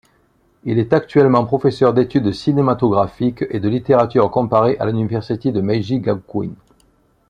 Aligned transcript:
Il 0.63 0.79
est 0.79 0.93
actuellement 0.93 1.45
professeur 1.45 1.93
d'études 1.93 2.31
cinématographiques 2.33 3.43
et 3.51 3.59
de 3.59 3.69
littérature 3.69 4.31
comparée 4.31 4.75
à 4.79 4.87
l'université 4.87 5.51
Meiji 5.51 5.99
Gakuin. 5.99 6.53